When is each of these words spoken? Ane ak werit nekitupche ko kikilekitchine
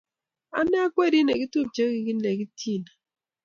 Ane 0.57 0.77
ak 0.85 0.93
werit 0.97 1.25
nekitupche 1.25 1.83
ko 1.87 1.91
kikilekitchine 1.95 2.89